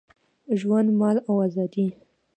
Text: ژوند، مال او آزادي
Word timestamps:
ژوند، 0.59 0.87
مال 0.99 1.17
او 1.27 1.35
آزادي 1.45 1.87